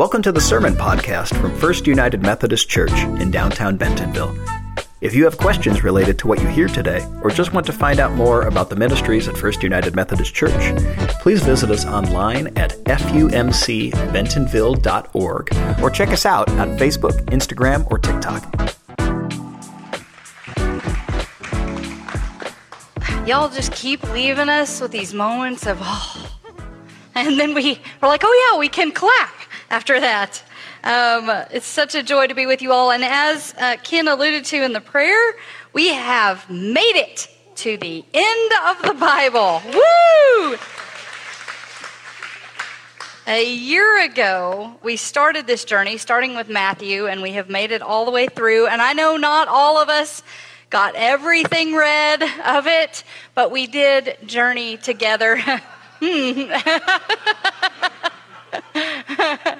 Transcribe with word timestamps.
Welcome 0.00 0.22
to 0.22 0.32
the 0.32 0.40
Sermon 0.40 0.72
Podcast 0.72 1.38
from 1.38 1.54
First 1.58 1.86
United 1.86 2.22
Methodist 2.22 2.70
Church 2.70 2.90
in 3.20 3.30
downtown 3.30 3.76
Bentonville. 3.76 4.34
If 5.02 5.14
you 5.14 5.24
have 5.24 5.36
questions 5.36 5.84
related 5.84 6.18
to 6.20 6.26
what 6.26 6.40
you 6.40 6.48
hear 6.48 6.68
today, 6.68 7.06
or 7.20 7.28
just 7.28 7.52
want 7.52 7.66
to 7.66 7.72
find 7.74 8.00
out 8.00 8.12
more 8.12 8.46
about 8.46 8.70
the 8.70 8.76
ministries 8.76 9.28
at 9.28 9.36
First 9.36 9.62
United 9.62 9.94
Methodist 9.94 10.34
Church, 10.34 10.74
please 11.20 11.42
visit 11.42 11.70
us 11.70 11.84
online 11.84 12.46
at 12.56 12.70
fumcbentonville.org 12.84 15.82
or 15.82 15.90
check 15.90 16.08
us 16.08 16.24
out 16.24 16.48
on 16.48 16.78
Facebook, 16.78 17.22
Instagram, 17.26 17.86
or 17.90 17.98
TikTok. 17.98 18.42
Y'all 23.28 23.50
just 23.50 23.72
keep 23.72 24.02
leaving 24.14 24.48
us 24.48 24.80
with 24.80 24.92
these 24.92 25.12
moments 25.12 25.66
of, 25.66 25.76
oh, 25.82 26.38
and 27.14 27.38
then 27.38 27.52
we, 27.52 27.78
we're 28.00 28.08
like, 28.08 28.22
oh 28.24 28.50
yeah, 28.50 28.56
we 28.58 28.70
can 28.70 28.92
clap 28.92 29.39
after 29.70 30.00
that. 30.00 30.42
Um, 30.82 31.30
it's 31.50 31.66
such 31.66 31.94
a 31.94 32.02
joy 32.02 32.26
to 32.26 32.34
be 32.34 32.46
with 32.46 32.60
you 32.60 32.72
all. 32.72 32.90
And 32.90 33.04
as 33.04 33.54
uh, 33.58 33.76
Ken 33.82 34.08
alluded 34.08 34.44
to 34.46 34.62
in 34.62 34.72
the 34.72 34.80
prayer, 34.80 35.34
we 35.72 35.88
have 35.88 36.48
made 36.50 36.96
it 36.96 37.28
to 37.56 37.76
the 37.76 38.04
end 38.12 38.52
of 38.66 38.82
the 38.82 38.94
Bible. 38.94 39.62
Woo! 39.72 40.58
A 43.26 43.44
year 43.44 44.02
ago, 44.02 44.74
we 44.82 44.96
started 44.96 45.46
this 45.46 45.64
journey, 45.64 45.98
starting 45.98 46.34
with 46.34 46.48
Matthew, 46.48 47.06
and 47.06 47.22
we 47.22 47.32
have 47.32 47.48
made 47.48 47.70
it 47.70 47.82
all 47.82 48.04
the 48.04 48.10
way 48.10 48.26
through. 48.26 48.66
And 48.66 48.82
I 48.82 48.92
know 48.92 49.16
not 49.16 49.46
all 49.46 49.80
of 49.80 49.88
us 49.88 50.22
got 50.70 50.94
everything 50.96 51.74
read 51.74 52.22
of 52.22 52.66
it, 52.66 53.04
but 53.34 53.52
we 53.52 53.66
did 53.66 54.16
journey 54.26 54.78
together. 54.78 55.36
hmm. 56.00 56.50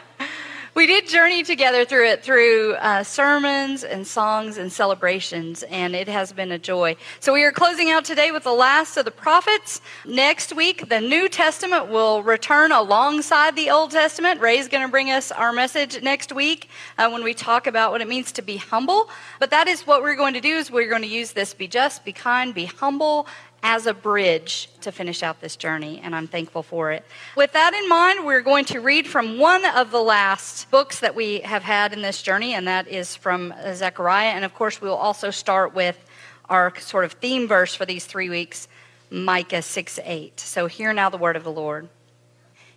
we 0.81 0.87
did 0.87 1.07
journey 1.07 1.43
together 1.43 1.85
through 1.85 2.09
it 2.09 2.25
through 2.25 2.73
uh, 2.77 3.03
sermons 3.03 3.85
and 3.85 4.07
songs 4.07 4.57
and 4.57 4.73
celebrations, 4.73 5.63
and 5.65 5.95
it 5.95 6.09
has 6.09 6.33
been 6.33 6.53
a 6.53 6.59
joy. 6.59 6.97
So 7.19 7.35
we 7.35 7.45
are 7.45 7.53
closing 7.53 7.91
out 7.91 8.07
today 8.07 8.31
with 8.31 8.45
the 8.45 8.55
last 8.55 8.97
of 8.97 9.05
the 9.05 9.11
prophets. 9.11 9.83
Next 10.07 10.57
week, 10.57 10.89
the 10.89 10.99
New 10.99 11.29
Testament 11.29 11.89
will 11.89 12.23
return 12.23 12.73
alongside 12.73 13.57
the 13.57 13.69
Old 13.69 13.91
Testament. 13.91 14.41
Ray's 14.41 14.69
going 14.69 14.83
to 14.83 14.91
bring 14.91 15.11
us 15.11 15.31
our 15.31 15.53
message 15.53 16.01
next 16.01 16.33
week 16.33 16.71
uh, 16.97 17.11
when 17.11 17.23
we 17.23 17.35
talk 17.35 17.67
about 17.67 17.93
what 17.93 18.01
it 18.01 18.09
means 18.09 18.33
to 18.33 18.41
be 18.41 18.57
humble. 18.57 19.11
But 19.39 19.51
that 19.51 19.69
is 19.69 19.87
what 19.87 20.01
we're 20.01 20.17
going 20.17 20.33
to 20.33 20.41
do 20.41 20.57
is 20.57 20.71
we're 20.71 20.89
going 20.89 21.03
to 21.03 21.09
use 21.09 21.33
this 21.33 21.53
be 21.53 21.69
just, 21.69 22.07
be 22.07 22.15
kind, 22.15 22.55
be 22.55 22.65
humble, 22.65 23.27
as 23.63 23.87
a 23.87 23.95
bridge 23.95 24.69
to 24.81 24.91
finish 24.91 25.23
out 25.23 25.41
this 25.41 25.57
journey, 25.57 26.01
and 26.03 26.15
I'm 26.15 26.27
thankful 26.27 26.63
for 26.63 26.93
it. 26.93 27.05
With 27.37 27.53
that 27.53 27.75
in 27.75 27.89
mind, 27.89 28.25
we're 28.25 28.41
going 28.41 28.65
to 28.67 28.81
read 28.81 29.07
from 29.07 29.39
one 29.39 29.65
of 29.65 29.91
the 29.91 30.03
last 30.03 30.71
books 30.71 31.01
that 31.01 31.15
we 31.15 31.41
have 31.41 31.63
had 31.63 31.93
in 31.93 32.01
this 32.01 32.23
journey, 32.23 32.55
and 32.55 32.67
that 32.67 32.89
is 32.89 33.15
from 33.17 33.53
Zechariah. 33.75 34.31
And 34.31 34.45
of 34.45 34.55
course, 34.55 34.81
we'll 34.81 34.95
also 34.95 35.31
start 35.31 35.75
with 35.75 36.03
our 36.49 36.77
sort 36.79 37.05
of 37.05 37.13
theme 37.13 37.47
verse 37.47 37.75
for 37.75 37.85
these 37.85 38.07
three 38.07 38.31
weeks, 38.31 38.67
Micah 39.11 39.63
6 39.63 40.01
8. 40.03 40.41
So, 40.41 40.67
hear 40.67 40.93
now 40.93 41.11
the 41.11 41.19
word 41.19 41.37
of 41.37 41.45
the 41.45 41.53
Lord. 41.53 41.89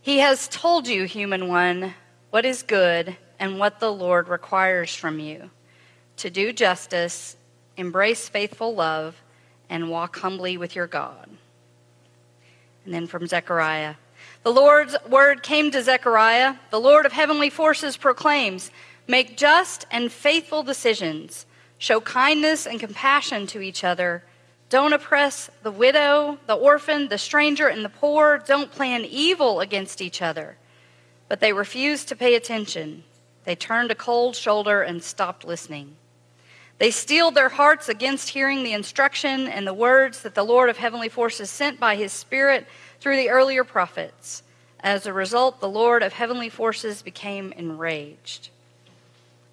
He 0.01 0.19
has 0.19 0.47
told 0.49 0.87
you, 0.87 1.05
human 1.05 1.47
one, 1.47 1.93
what 2.29 2.45
is 2.45 2.61
good 2.61 3.15
and 3.39 3.57
what 3.57 3.79
the 3.79 3.91
Lord 3.91 4.27
requires 4.27 4.93
from 4.93 5.19
you 5.19 5.49
to 6.17 6.29
do 6.29 6.53
justice, 6.53 7.35
embrace 7.77 8.29
faithful 8.29 8.75
love 8.75 9.22
and 9.73 9.89
walk 9.89 10.19
humbly 10.19 10.55
with 10.55 10.75
your 10.75 10.85
God. 10.85 11.27
And 12.85 12.93
then 12.93 13.07
from 13.07 13.25
Zechariah 13.25 13.95
The 14.43 14.53
Lord's 14.53 14.95
word 15.09 15.41
came 15.41 15.71
to 15.71 15.81
Zechariah. 15.81 16.55
The 16.69 16.79
Lord 16.79 17.07
of 17.07 17.11
heavenly 17.11 17.49
forces 17.49 17.97
proclaims 17.97 18.69
Make 19.07 19.35
just 19.35 19.85
and 19.89 20.11
faithful 20.11 20.61
decisions, 20.61 21.47
show 21.79 21.99
kindness 21.99 22.67
and 22.67 22.79
compassion 22.79 23.47
to 23.47 23.61
each 23.61 23.83
other. 23.83 24.23
Don't 24.69 24.93
oppress 24.93 25.49
the 25.63 25.71
widow, 25.71 26.37
the 26.45 26.53
orphan, 26.53 27.07
the 27.07 27.17
stranger, 27.17 27.67
and 27.67 27.83
the 27.83 27.89
poor. 27.89 28.43
Don't 28.45 28.71
plan 28.71 29.03
evil 29.03 29.59
against 29.59 30.01
each 30.01 30.21
other. 30.21 30.55
But 31.27 31.39
they 31.39 31.51
refused 31.51 32.07
to 32.09 32.15
pay 32.15 32.35
attention. 32.35 33.03
They 33.43 33.55
turned 33.55 33.89
a 33.89 33.95
cold 33.95 34.35
shoulder 34.35 34.83
and 34.83 35.03
stopped 35.03 35.43
listening. 35.43 35.95
They 36.79 36.91
steeled 36.91 37.35
their 37.35 37.49
hearts 37.49 37.87
against 37.87 38.29
hearing 38.29 38.63
the 38.63 38.73
instruction 38.73 39.47
and 39.47 39.65
the 39.65 39.73
words 39.73 40.21
that 40.21 40.35
the 40.35 40.43
Lord 40.43 40.69
of 40.69 40.77
heavenly 40.77 41.09
forces 41.09 41.49
sent 41.49 41.79
by 41.79 41.95
his 41.95 42.11
Spirit 42.11 42.67
through 42.99 43.17
the 43.17 43.29
earlier 43.29 43.63
prophets. 43.63 44.43
As 44.79 45.05
a 45.05 45.13
result, 45.13 45.61
the 45.61 45.69
Lord 45.69 46.03
of 46.03 46.13
heavenly 46.13 46.49
forces 46.49 47.01
became 47.01 47.53
enraged. 47.53 48.49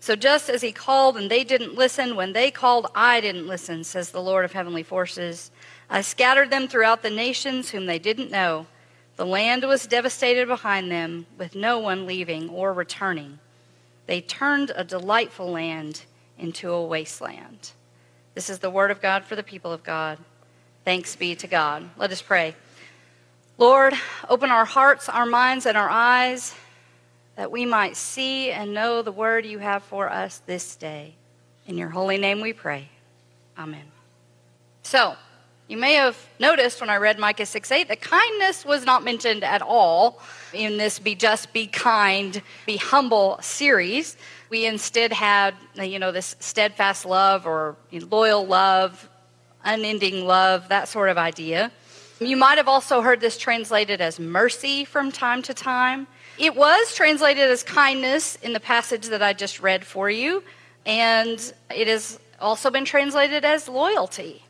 So 0.01 0.17
just 0.17 0.49
as 0.49 0.63
he 0.63 0.73
called 0.73 1.17
and 1.17 1.31
they 1.31 1.45
didn't 1.45 1.75
listen, 1.75 2.17
when 2.17 2.33
they 2.33 2.51
called, 2.51 2.87
I 2.95 3.21
didn't 3.21 3.47
listen, 3.47 3.85
says 3.85 4.11
the 4.11 4.23
Lord 4.23 4.47
of 4.47 4.53
heavenly 4.53 4.83
forces. 4.83 5.51
I 5.91 6.01
scattered 6.01 6.51
them 6.51 6.69
throughout 6.69 7.03
the 7.03 7.11
nations 7.11 7.71
whom 7.71 7.87
they 7.87 7.99
didn't 7.99 8.31
know. 8.31 8.67
The 9.17 9.27
land 9.27 9.65
was 9.65 9.87
devastated 9.87 10.49
behind 10.49 10.91
them, 10.91 11.27
with 11.37 11.55
no 11.55 11.79
one 11.79 12.07
leaving 12.07 12.49
or 12.49 12.73
returning. 12.73 13.39
They 14.07 14.23
turned 14.23 14.73
a 14.75 14.83
delightful 14.83 15.51
land 15.51 16.03
into 16.41 16.73
a 16.73 16.85
wasteland. 16.85 17.73
This 18.35 18.51
is 18.51 18.59
the 18.59 18.71
word 18.71 18.91
of 18.91 19.01
God 19.01 19.25
for 19.25 19.37
the 19.37 19.43
people 19.43 19.73
of 19.73 19.83
God. 19.83 20.19
Thanks 20.85 21.15
be 21.17 21.35
to 21.37 21.47
God. 21.47 21.89
Let 21.97 22.11
us 22.11 22.23
pray. 22.23 22.55
Lord, 23.59 23.95
open 24.29 24.51
our 24.51 24.65
hearts, 24.65 25.09
our 25.09 25.27
minds, 25.27 25.67
and 25.67 25.77
our 25.77 25.91
eyes 25.91 26.55
that 27.37 27.51
we 27.51 27.67
might 27.67 27.97
see 27.97 28.51
and 28.51 28.73
know 28.73 29.03
the 29.03 29.13
word 29.13 29.45
you 29.45 29.59
have 29.59 29.83
for 29.83 30.11
us 30.11 30.43
this 30.47 30.77
day. 30.77 31.15
In 31.67 31.77
your 31.77 31.91
holy 31.91 32.19
name 32.19 32.41
we 32.41 32.53
pray. 32.53 32.89
Amen. 33.59 33.85
So, 34.83 35.17
you 35.71 35.77
may 35.77 35.95
have 35.95 36.19
noticed 36.41 36.81
when 36.81 36.91
I 36.91 36.97
read 36.97 37.21
Micah 37.21 37.47
6 37.47 37.71
8 37.71 37.87
that 37.87 38.01
kindness 38.01 38.65
was 38.65 38.85
not 38.85 39.05
mentioned 39.05 39.45
at 39.45 39.63
all 39.63 40.21
in 40.53 40.79
this 40.79 40.99
Be 40.99 41.15
Just, 41.15 41.53
Be 41.53 41.69
Kind, 41.69 42.43
Be 42.67 42.77
Humble 42.77 43.39
series. 43.41 44.17
We 44.49 44.67
instead 44.67 45.13
had, 45.13 45.55
you 45.77 46.01
know, 46.01 46.11
this 46.11 46.35
steadfast 46.41 47.07
love 47.07 47.47
or 47.47 47.77
loyal 47.93 48.45
love, 48.45 49.09
unending 49.63 50.27
love, 50.27 50.69
that 50.71 50.89
sort 50.89 51.09
of 51.09 51.17
idea. 51.17 51.71
You 52.19 52.37
might 52.37 52.59
have 52.59 52.67
also 52.67 53.01
heard 53.01 53.21
this 53.21 53.39
translated 53.39 54.01
as 54.01 54.19
mercy 54.19 54.85
from 54.85 55.13
time 55.13 55.41
to 55.43 55.55
time. 55.55 56.09
It 56.37 56.57
was 56.57 56.97
translated 56.97 57.45
as 57.49 57.63
kindness 57.63 58.35
in 58.43 58.55
the 58.55 58.61
passage 58.61 59.07
that 59.07 59.23
I 59.23 59.35
just 59.35 59.61
read 59.61 59.85
for 59.85 60.11
you, 60.11 60.43
and 60.85 61.39
it 61.73 61.87
has 61.87 62.19
also 62.41 62.73
been 62.73 62.85
translated 62.85 63.45
as 63.45 63.69
loyalty. 63.69 64.43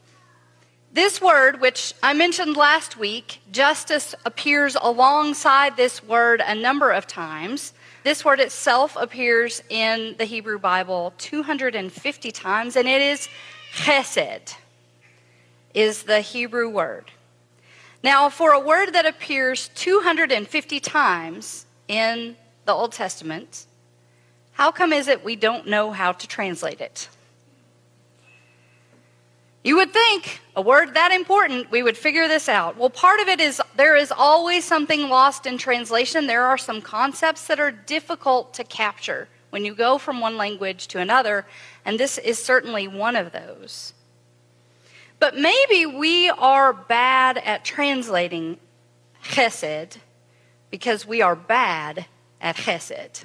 This 0.93 1.23
word, 1.23 1.61
which 1.61 1.95
I 2.03 2.15
mentioned 2.15 2.57
last 2.57 2.97
week, 2.97 3.41
justice 3.53 4.13
appears 4.25 4.77
alongside 4.81 5.77
this 5.77 6.03
word 6.03 6.43
a 6.45 6.53
number 6.53 6.91
of 6.91 7.07
times. 7.07 7.75
This 8.03 8.25
word 8.25 8.41
itself 8.41 8.97
appears 8.99 9.63
in 9.69 10.17
the 10.19 10.25
Hebrew 10.25 10.59
Bible 10.59 11.15
250 11.19 12.33
times, 12.33 12.75
and 12.75 12.89
it 12.89 13.01
is 13.01 13.29
chesed, 13.73 14.57
is 15.75 16.03
the 16.03 16.23
Hebrew 16.23 16.69
word. 16.69 17.13
Now, 18.03 18.29
for 18.29 18.51
a 18.51 18.59
word 18.59 18.93
that 18.95 19.07
appears 19.07 19.71
250 19.77 20.81
times 20.81 21.67
in 21.87 22.35
the 22.65 22.73
Old 22.73 22.91
Testament, 22.91 23.67
how 24.55 24.73
come 24.73 24.93
is 24.93 25.07
it 25.07 25.25
we 25.25 25.37
don't 25.37 25.69
know 25.69 25.93
how 25.93 26.11
to 26.11 26.27
translate 26.27 26.81
it? 26.81 27.09
You 29.63 29.77
would 29.77 29.93
think 29.93 30.41
a 30.57 30.63
word 30.63 30.95
that 30.95 31.13
important, 31.13 31.71
we 31.71 31.83
would 31.83 31.97
figure 31.97 32.29
this 32.29 32.49
out. 32.49 32.79
Well, 32.79 32.89
part 32.89 33.21
of 33.21 33.29
it 33.29 33.41
is 33.41 33.61
there 33.77 33.95
is 33.95 34.11
always 34.11 34.65
something 34.65 35.09
lost 35.09 35.45
in 35.47 35.59
translation. 35.59 36.27
There 36.27 36.45
are 36.45 36.57
some 36.57 36.81
concepts 36.81 37.47
that 37.47 37.61
are 37.61 37.71
difficult 37.71 38.55
to 38.55 38.65
capture 38.65 39.29
when 39.51 39.65
you 39.65 39.75
go 39.75 39.99
from 39.99 40.21
one 40.21 40.39
language 40.39 40.89
to 40.89 40.99
another, 40.99 41.47
and 41.85 42.01
this 42.01 42.17
is 42.17 42.43
certainly 42.43 42.89
one 42.89 43.17
of 43.17 43.33
those. 43.33 43.93
But 45.19 45.37
maybe 45.37 45.85
we 45.85 46.31
are 46.31 46.73
bad 46.73 47.37
at 47.37 47.63
translating 47.63 48.59
chesed 49.23 49.99
because 50.71 51.07
we 51.07 51.21
are 51.21 51.37
bad 51.37 52.07
at 52.41 52.57
chesed. 52.57 53.25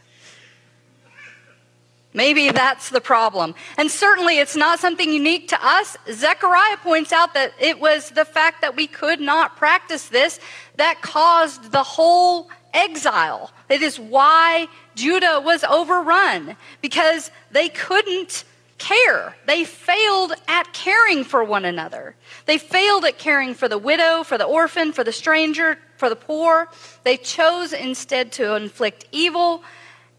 Maybe 2.16 2.50
that's 2.50 2.92
the 2.92 3.02
problem. 3.02 3.56
And 3.78 3.92
certainly 3.92 4.40
it's 4.40 4.56
not 4.56 4.80
something 4.80 5.12
unique 5.12 5.50
to 5.50 5.60
us. 5.62 5.98
Zechariah 6.10 6.78
points 6.78 7.12
out 7.12 7.34
that 7.34 7.52
it 7.60 7.82
was 7.82 8.12
the 8.12 8.24
fact 8.24 8.62
that 8.62 8.74
we 8.74 8.88
could 8.88 9.20
not 9.20 9.58
practice 9.58 10.08
this 10.08 10.40
that 10.78 11.02
caused 11.02 11.74
the 11.74 11.84
whole 11.84 12.50
exile. 12.74 13.52
It 13.68 13.82
is 13.82 14.00
why 14.00 14.68
Judah 14.96 15.42
was 15.44 15.66
overrun, 15.66 16.56
because 16.82 17.32
they 17.52 17.68
couldn't 17.68 18.46
care. 18.78 19.36
They 19.46 19.66
failed 19.66 20.34
at 20.48 20.72
caring 20.72 21.26
for 21.26 21.44
one 21.44 21.66
another. 21.66 22.16
They 22.46 22.58
failed 22.58 23.04
at 23.04 23.18
caring 23.18 23.54
for 23.56 23.68
the 23.68 23.78
widow, 23.78 24.24
for 24.24 24.38
the 24.38 24.46
orphan, 24.46 24.94
for 24.94 25.04
the 25.04 25.12
stranger, 25.12 25.80
for 25.98 26.08
the 26.08 26.16
poor. 26.16 26.70
They 27.04 27.18
chose 27.18 27.74
instead 27.74 28.32
to 28.34 28.56
inflict 28.56 29.06
evil 29.12 29.64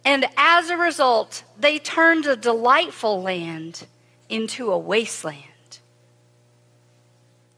And 0.07 0.25
as 0.37 0.71
a 0.71 0.77
result, 0.77 1.43
they 1.59 1.81
turned 1.81 2.27
a 2.27 2.37
delightful 2.37 3.21
land 3.23 3.85
into 4.29 4.71
a 4.71 4.79
wasteland. 4.79 5.43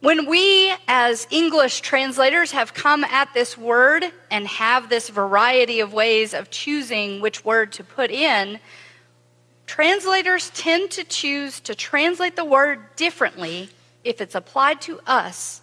When 0.00 0.27
we, 0.27 0.73
as 0.87 1.27
English 1.31 1.83
translators, 1.83 2.53
have 2.53 2.73
come 2.73 3.05
at 3.05 3.35
this 3.35 3.59
word 3.59 4.05
and 4.31 4.47
have 4.47 4.89
this 4.89 5.11
variety 5.11 5.81
of 5.81 5.93
ways 5.93 6.33
of 6.33 6.50
choosing 6.50 7.21
which 7.21 7.45
word 7.45 7.71
to 7.73 7.85
put 7.85 8.11
in, 8.11 8.61
translators 9.67 10.49
tend 10.55 10.91
to 10.93 11.05
choose 11.05 11.61
to 11.61 11.75
translate 11.75 12.35
the 12.35 12.47
word 12.47 12.97
differently 12.97 13.69
if 14.05 14.23
it's 14.23 14.35
applied 14.35 14.81
to 14.83 15.01
us 15.06 15.61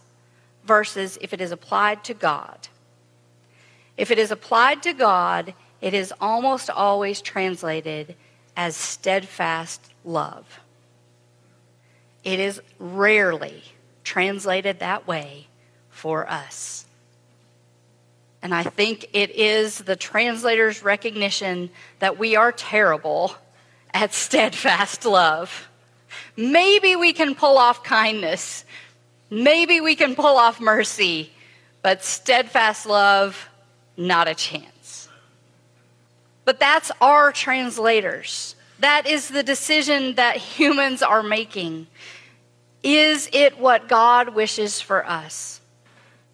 versus 0.65 1.17
if 1.19 1.33
it 1.33 1.41
is 1.41 1.51
applied 1.51 2.03
to 2.03 2.13
God. 2.13 2.67
If 3.97 4.11
it 4.11 4.19
is 4.19 4.29
applied 4.29 4.83
to 4.83 4.93
God, 4.93 5.55
it 5.85 5.93
is 5.93 6.11
almost 6.19 6.71
always 6.71 7.21
translated 7.21 8.15
as 8.57 8.75
steadfast 8.75 9.79
love. 10.03 10.59
It 12.23 12.39
is 12.39 12.59
rarely 12.79 13.61
translated 14.03 14.79
that 14.79 15.05
way 15.07 15.45
for 15.91 16.27
us. 16.27 16.87
And 18.41 18.51
I 18.51 18.63
think 18.63 19.09
it 19.13 19.29
is 19.35 19.77
the 19.77 19.95
translator's 19.95 20.81
recognition 20.81 21.69
that 21.99 22.17
we 22.17 22.35
are 22.35 22.51
terrible 22.51 23.35
at 23.93 24.11
steadfast 24.11 25.05
love. 25.05 25.67
Maybe 26.35 26.95
we 26.95 27.13
can 27.13 27.35
pull 27.35 27.59
off 27.59 27.83
kindness. 27.83 28.65
Maybe 29.29 29.81
we 29.81 29.95
can 29.95 30.15
pull 30.15 30.37
off 30.37 30.59
mercy. 30.59 31.31
But 31.83 32.03
steadfast 32.03 32.87
love, 32.87 33.49
not 33.97 34.27
a 34.27 34.33
chance. 34.33 34.74
But 36.45 36.59
that's 36.59 36.91
our 37.01 37.31
translators. 37.31 38.55
That 38.79 39.07
is 39.07 39.29
the 39.29 39.43
decision 39.43 40.15
that 40.15 40.37
humans 40.37 41.01
are 41.01 41.23
making. 41.23 41.87
Is 42.83 43.29
it 43.33 43.57
what 43.59 43.87
God 43.87 44.35
wishes 44.35 44.79
for 44.79 45.05
us? 45.05 45.59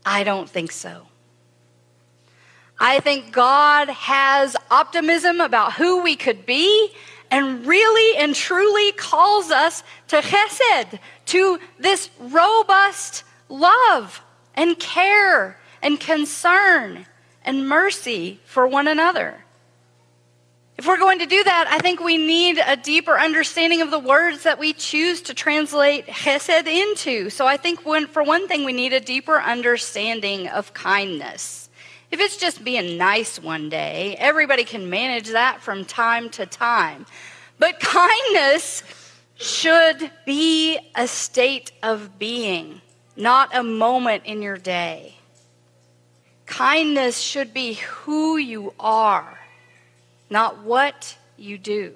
I 0.06 0.24
don't 0.24 0.50
think 0.50 0.72
so. 0.72 1.08
I 2.80 3.00
think 3.00 3.32
God 3.32 3.90
has 3.90 4.56
optimism 4.72 5.40
about 5.40 5.74
who 5.74 6.02
we 6.02 6.16
could 6.16 6.46
be 6.46 6.92
and 7.30 7.66
really 7.66 8.18
and 8.18 8.36
truly 8.36 8.92
calls 8.94 9.52
us 9.52 9.84
to 10.08 10.18
chesed, 10.18 11.00
to 11.28 11.60
this 11.80 12.10
robust 12.20 13.24
love 13.48 14.22
and 14.56 14.78
care 14.80 15.58
and 15.82 16.00
concern 16.00 17.06
and 17.44 17.70
mercy 17.70 18.40
for 18.46 18.68
one 18.68 18.88
another. 18.88 19.46
If 20.78 20.88
we're 20.88 20.98
going 20.98 21.20
to 21.20 21.26
do 21.26 21.44
that, 21.44 21.68
I 21.70 21.80
think 21.80 22.00
we 22.00 22.18
need 22.18 22.58
a 22.58 22.76
deeper 22.76 23.20
understanding 23.20 23.82
of 23.82 23.92
the 23.92 24.00
words 24.00 24.44
that 24.44 24.58
we 24.58 24.74
choose 24.74 25.22
to 25.24 25.34
translate 25.34 26.08
chesed 26.08 26.66
into. 26.66 27.30
So 27.30 27.46
I 27.46 27.58
think 27.58 27.86
when, 27.86 28.08
for 28.08 28.24
one 28.24 28.48
thing, 28.48 28.66
we 28.66 28.74
need 28.74 28.94
a 28.94 29.00
deeper 29.00 29.40
understanding 29.40 30.48
of 30.48 30.74
kindness. 30.74 31.70
If 32.10 32.20
it's 32.20 32.38
just 32.38 32.64
being 32.64 32.98
nice 32.98 33.40
one 33.40 33.70
day, 33.70 34.16
everybody 34.18 34.64
can 34.64 34.90
manage 34.90 35.30
that 35.30 35.62
from 35.62 35.86
time 35.86 36.30
to 36.32 36.46
time. 36.46 37.06
But 37.60 37.80
kindness 37.80 38.84
should 39.36 40.12
be 40.26 40.80
a 40.96 41.08
state 41.08 41.72
of 41.84 42.18
being, 42.18 42.82
not 43.16 43.56
a 43.56 43.64
moment 43.64 44.24
in 44.26 44.42
your 44.42 44.58
day. 44.58 45.16
Kindness 46.48 47.20
should 47.20 47.54
be 47.54 47.74
who 47.76 48.38
you 48.38 48.74
are, 48.80 49.40
not 50.32 50.64
what 50.64 51.16
you 51.38 51.58
do. 51.60 51.94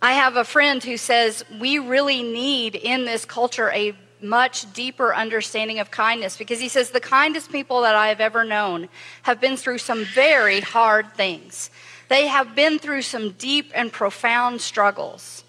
I 0.00 0.12
have 0.12 0.36
a 0.36 0.44
friend 0.44 0.82
who 0.82 0.96
says 0.96 1.44
we 1.60 1.78
really 1.78 2.22
need 2.22 2.74
in 2.74 3.04
this 3.04 3.26
culture 3.26 3.70
a 3.70 3.94
much 4.22 4.70
deeper 4.72 5.14
understanding 5.14 5.78
of 5.78 5.90
kindness 5.90 6.36
because 6.36 6.60
he 6.60 6.68
says 6.68 6.90
the 6.90 7.00
kindest 7.00 7.52
people 7.52 7.82
that 7.82 7.94
I 7.94 8.08
have 8.08 8.20
ever 8.20 8.44
known 8.44 8.88
have 9.22 9.40
been 9.40 9.56
through 9.56 9.78
some 9.78 10.04
very 10.04 10.60
hard 10.60 11.12
things. 11.14 11.70
They 12.08 12.26
have 12.26 12.54
been 12.54 12.78
through 12.78 13.02
some 13.02 13.32
deep 13.32 13.70
and 13.74 13.92
profound 13.92 14.60
struggles. 14.60 15.44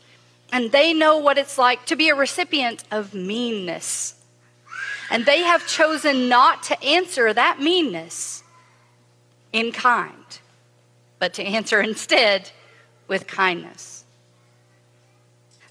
And 0.51 0.71
they 0.71 0.93
know 0.93 1.17
what 1.17 1.37
it's 1.37 1.57
like 1.57 1.85
to 1.85 1.95
be 1.95 2.09
a 2.09 2.15
recipient 2.15 2.83
of 2.91 3.13
meanness. 3.13 4.15
And 5.09 5.25
they 5.25 5.41
have 5.41 5.65
chosen 5.67 6.29
not 6.29 6.63
to 6.63 6.83
answer 6.83 7.33
that 7.33 7.59
meanness 7.61 8.43
in 9.53 9.71
kind, 9.71 10.39
but 11.21 11.35
to 11.35 11.43
answer 11.43 11.79
instead 11.91 12.49
with 13.07 13.27
kindness. 13.27 14.03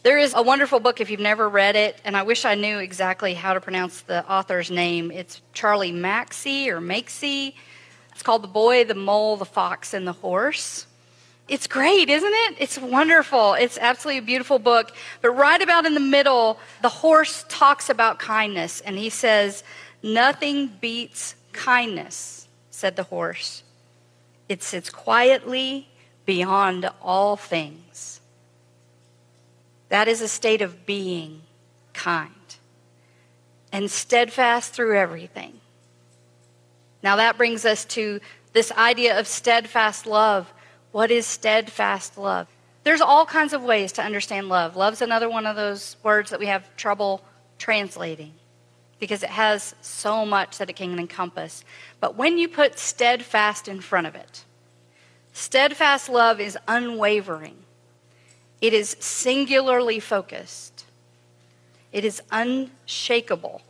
There 0.02 0.16
is 0.16 0.32
a 0.34 0.40
wonderful 0.40 0.80
book 0.80 1.02
if 1.02 1.10
you've 1.10 1.20
never 1.20 1.46
read 1.46 1.76
it, 1.76 2.00
and 2.06 2.16
I 2.16 2.22
wish 2.22 2.46
I 2.46 2.54
knew 2.54 2.78
exactly 2.78 3.34
how 3.34 3.52
to 3.52 3.60
pronounce 3.60 4.00
the 4.00 4.26
author's 4.30 4.70
name. 4.70 5.10
It's 5.10 5.42
Charlie 5.52 5.92
Maxey 5.92 6.70
or 6.70 6.80
Makesy. 6.80 7.52
It's 8.12 8.22
called 8.22 8.42
The 8.42 8.48
Boy, 8.48 8.84
the 8.84 8.94
Mole, 8.94 9.36
the 9.36 9.44
Fox, 9.44 9.92
and 9.92 10.06
the 10.06 10.12
Horse. 10.12 10.86
It's 11.48 11.66
great, 11.66 12.08
isn't 12.08 12.32
it? 12.32 12.56
It's 12.60 12.78
wonderful. 12.78 13.54
It's 13.54 13.76
absolutely 13.76 14.18
a 14.18 14.22
beautiful 14.22 14.58
book. 14.58 14.92
But 15.20 15.32
right 15.32 15.60
about 15.60 15.84
in 15.84 15.94
the 15.94 16.00
middle, 16.00 16.58
the 16.80 16.88
horse 16.88 17.44
talks 17.48 17.90
about 17.90 18.20
kindness, 18.20 18.80
and 18.82 18.96
he 18.96 19.10
says, 19.10 19.64
Nothing 20.02 20.68
beats 20.80 21.34
kindness, 21.52 22.46
said 22.70 22.96
the 22.96 23.02
horse. 23.02 23.64
It 24.50 24.64
sits 24.64 24.90
quietly 24.90 25.86
beyond 26.26 26.90
all 27.00 27.36
things. 27.36 28.20
That 29.90 30.08
is 30.08 30.20
a 30.20 30.26
state 30.26 30.60
of 30.60 30.84
being 30.84 31.42
kind 31.94 32.34
and 33.72 33.88
steadfast 33.88 34.72
through 34.72 34.98
everything. 34.98 35.60
Now, 37.00 37.14
that 37.14 37.38
brings 37.38 37.64
us 37.64 37.84
to 37.96 38.18
this 38.52 38.72
idea 38.72 39.20
of 39.20 39.28
steadfast 39.28 40.04
love. 40.04 40.52
What 40.90 41.12
is 41.12 41.28
steadfast 41.28 42.18
love? 42.18 42.48
There's 42.82 43.00
all 43.00 43.26
kinds 43.26 43.52
of 43.52 43.62
ways 43.62 43.92
to 43.92 44.02
understand 44.02 44.48
love. 44.48 44.74
Love's 44.74 45.00
another 45.00 45.30
one 45.30 45.46
of 45.46 45.54
those 45.54 45.94
words 46.02 46.30
that 46.30 46.40
we 46.40 46.46
have 46.46 46.76
trouble 46.76 47.22
translating 47.56 48.32
because 49.00 49.22
it 49.22 49.30
has 49.30 49.74
so 49.80 50.24
much 50.24 50.58
that 50.58 50.70
it 50.70 50.76
can 50.76 50.98
encompass. 50.98 51.64
But 51.98 52.16
when 52.16 52.38
you 52.38 52.48
put 52.48 52.78
steadfast 52.78 53.66
in 53.66 53.80
front 53.80 54.06
of 54.06 54.14
it, 54.14 54.44
steadfast 55.32 56.08
love 56.08 56.38
is 56.38 56.56
unwavering. 56.68 57.56
It 58.60 58.74
is 58.74 58.96
singularly 59.00 59.98
focused. 59.98 60.84
It 61.92 62.04
is 62.04 62.22
unshakable. 62.30 63.62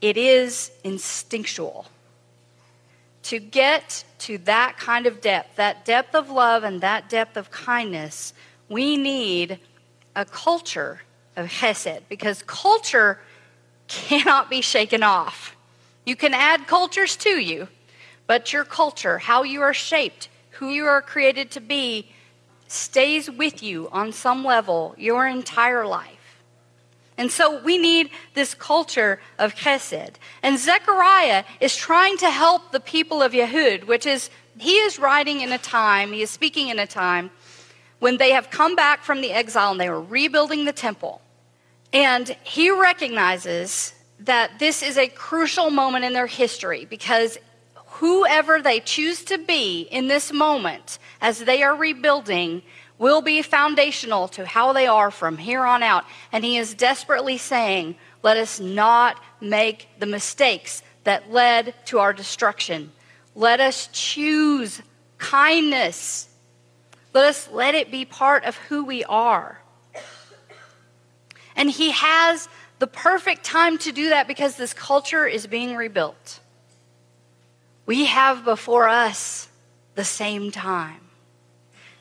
It 0.00 0.16
is 0.16 0.72
instinctual. 0.82 1.86
To 3.24 3.38
get 3.38 4.04
to 4.20 4.38
that 4.38 4.76
kind 4.76 5.06
of 5.06 5.20
depth, 5.20 5.56
that 5.56 5.84
depth 5.84 6.14
of 6.14 6.30
love 6.30 6.64
and 6.64 6.80
that 6.80 7.08
depth 7.08 7.36
of 7.36 7.50
kindness, 7.50 8.34
we 8.68 8.96
need 8.96 9.60
a 10.16 10.24
culture 10.24 11.02
of 11.36 11.46
chesed 11.46 12.00
because 12.08 12.42
culture 12.42 13.20
cannot 13.90 14.48
be 14.48 14.60
shaken 14.60 15.02
off. 15.02 15.56
You 16.06 16.16
can 16.16 16.32
add 16.32 16.66
cultures 16.66 17.16
to 17.16 17.30
you, 17.30 17.68
but 18.26 18.52
your 18.52 18.64
culture, 18.64 19.18
how 19.18 19.42
you 19.42 19.60
are 19.60 19.74
shaped, 19.74 20.28
who 20.52 20.70
you 20.70 20.86
are 20.86 21.02
created 21.02 21.50
to 21.52 21.60
be, 21.60 22.10
stays 22.68 23.28
with 23.28 23.62
you 23.62 23.88
on 23.90 24.12
some 24.12 24.44
level 24.44 24.94
your 24.96 25.26
entire 25.26 25.84
life. 25.84 26.40
And 27.18 27.30
so 27.30 27.62
we 27.62 27.76
need 27.76 28.10
this 28.34 28.54
culture 28.54 29.20
of 29.38 29.54
chesed. 29.54 30.14
And 30.42 30.56
Zechariah 30.56 31.44
is 31.60 31.76
trying 31.76 32.16
to 32.18 32.30
help 32.30 32.70
the 32.70 32.80
people 32.80 33.20
of 33.22 33.32
Yehud, 33.32 33.84
which 33.84 34.06
is, 34.06 34.30
he 34.56 34.76
is 34.76 34.98
writing 34.98 35.40
in 35.40 35.52
a 35.52 35.58
time, 35.58 36.12
he 36.12 36.22
is 36.22 36.30
speaking 36.30 36.68
in 36.68 36.78
a 36.78 36.86
time 36.86 37.30
when 37.98 38.16
they 38.16 38.30
have 38.30 38.50
come 38.50 38.76
back 38.76 39.02
from 39.02 39.20
the 39.20 39.32
exile 39.32 39.72
and 39.72 39.80
they 39.80 39.88
are 39.88 40.00
rebuilding 40.00 40.64
the 40.64 40.72
temple. 40.72 41.20
And 41.92 42.28
he 42.44 42.70
recognizes 42.70 43.94
that 44.20 44.58
this 44.58 44.82
is 44.82 44.96
a 44.96 45.08
crucial 45.08 45.70
moment 45.70 46.04
in 46.04 46.12
their 46.12 46.26
history 46.26 46.84
because 46.84 47.38
whoever 47.74 48.62
they 48.62 48.80
choose 48.80 49.24
to 49.24 49.38
be 49.38 49.82
in 49.82 50.08
this 50.08 50.32
moment 50.32 50.98
as 51.20 51.40
they 51.40 51.62
are 51.62 51.74
rebuilding 51.74 52.62
will 52.98 53.22
be 53.22 53.42
foundational 53.42 54.28
to 54.28 54.44
how 54.44 54.72
they 54.72 54.86
are 54.86 55.10
from 55.10 55.38
here 55.38 55.64
on 55.64 55.82
out. 55.82 56.04
And 56.32 56.44
he 56.44 56.58
is 56.58 56.74
desperately 56.74 57.38
saying, 57.38 57.96
let 58.22 58.36
us 58.36 58.60
not 58.60 59.20
make 59.40 59.88
the 59.98 60.06
mistakes 60.06 60.82
that 61.04 61.30
led 61.32 61.74
to 61.86 61.98
our 61.98 62.12
destruction. 62.12 62.92
Let 63.34 63.60
us 63.60 63.88
choose 63.92 64.82
kindness. 65.16 66.28
Let 67.14 67.24
us 67.24 67.48
let 67.50 67.74
it 67.74 67.90
be 67.90 68.04
part 68.04 68.44
of 68.44 68.56
who 68.56 68.84
we 68.84 69.02
are. 69.04 69.59
And 71.56 71.70
he 71.70 71.90
has 71.90 72.48
the 72.78 72.86
perfect 72.86 73.44
time 73.44 73.78
to 73.78 73.92
do 73.92 74.10
that 74.10 74.26
because 74.26 74.56
this 74.56 74.72
culture 74.72 75.26
is 75.26 75.46
being 75.46 75.76
rebuilt. 75.76 76.40
We 77.86 78.06
have 78.06 78.44
before 78.44 78.88
us 78.88 79.48
the 79.94 80.04
same 80.04 80.50
time. 80.50 81.00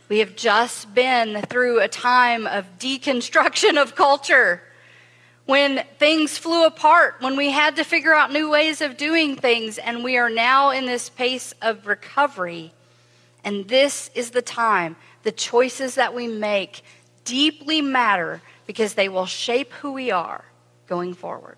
We 0.08 0.20
have 0.20 0.36
just 0.36 0.94
been 0.94 1.42
through 1.44 1.82
a 1.82 1.88
time 1.88 2.48
of 2.48 2.80
deconstruction 2.80 3.80
of 3.82 3.96
culture 3.96 4.64
when 5.46 5.84
things 5.98 6.38
flew 6.38 6.66
apart, 6.66 7.16
when 7.22 7.36
we 7.36 7.50
had 7.50 7.76
to 7.78 7.84
figure 7.84 8.14
out 8.14 8.32
new 8.32 8.50
ways 8.50 8.82
of 8.82 8.98
doing 8.98 9.36
things, 9.36 9.80
and 9.80 10.04
we 10.04 10.16
are 10.18 10.30
now 10.30 10.70
in 10.70 10.86
this 10.86 11.10
pace 11.10 11.54
of 11.62 11.88
recovery. 11.88 12.72
And 13.44 13.68
this 13.68 14.12
is 14.14 14.30
the 14.30 14.44
time. 14.44 14.96
The 15.24 15.32
choices 15.32 15.96
that 15.96 16.14
we 16.14 16.28
make 16.28 16.84
deeply 17.30 17.82
matter 17.82 18.42
because 18.66 18.96
they 18.96 19.10
will 19.10 19.26
shape 19.26 19.72
who 19.74 19.94
we 19.94 20.12
are 20.12 20.46
going 20.88 21.14
forward. 21.14 21.58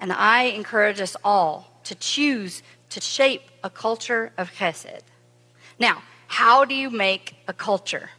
And 0.00 0.12
I 0.12 0.44
encourage 0.44 1.00
us 1.00 1.16
all 1.24 1.80
to 1.84 1.94
choose 1.94 2.62
to 2.90 3.00
shape 3.00 3.42
a 3.62 3.70
culture 3.70 4.32
of 4.36 4.50
chesed. 4.52 5.02
Now, 5.78 6.02
how 6.26 6.64
do 6.64 6.74
you 6.74 6.90
make 6.90 7.36
a 7.48 7.52
culture? 7.52 8.10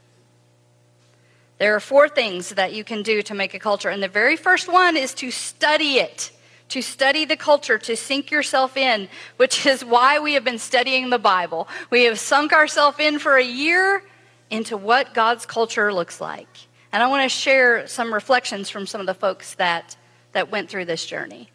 There 1.58 1.76
are 1.76 1.80
four 1.80 2.10
things 2.10 2.50
that 2.50 2.74
you 2.74 2.84
can 2.84 3.04
do 3.04 3.22
to 3.22 3.36
make 3.36 3.54
a 3.54 3.60
culture. 3.60 3.90
And 3.90 4.02
the 4.02 4.08
very 4.08 4.36
first 4.36 4.72
one 4.72 4.98
is 4.98 5.14
to 5.16 5.30
study 5.30 6.00
it, 6.00 6.32
to 6.70 6.82
study 6.82 7.26
the 7.26 7.38
culture, 7.38 7.78
to 7.78 7.96
sink 7.96 8.32
yourself 8.32 8.76
in, 8.78 9.08
which 9.38 9.66
is 9.66 9.86
why 9.86 10.20
we 10.20 10.34
have 10.34 10.44
been 10.44 10.58
studying 10.58 11.10
the 11.10 11.20
Bible. 11.20 11.68
We 11.90 12.06
have 12.06 12.20
sunk 12.20 12.52
ourselves 12.52 13.00
in 13.00 13.20
for 13.20 13.38
a 13.38 13.44
year 13.44 14.04
into 14.52 14.78
what 14.78 15.14
God's 15.14 15.46
culture 15.46 15.92
looks 15.92 16.22
like. 16.22 16.48
And 16.92 17.02
I 17.02 17.08
want 17.08 17.24
to 17.24 17.30
share 17.30 17.88
some 17.88 18.14
reflections 18.14 18.70
from 18.70 18.86
some 18.86 19.02
of 19.02 19.08
the 19.08 19.14
folks 19.16 19.56
that, 19.56 19.96
that 20.34 20.52
went 20.52 20.70
through 20.70 20.86
this 20.86 21.06
journey. 21.06 21.50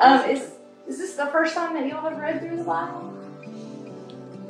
Um, 0.00 0.28
is, 0.28 0.50
is 0.86 0.98
this 0.98 1.14
the 1.14 1.26
first 1.26 1.54
time 1.54 1.74
that 1.74 1.86
you 1.86 1.96
all 1.96 2.10
have 2.10 2.18
read 2.18 2.40
through 2.40 2.56
the 2.56 2.64
Bible? 2.64 3.16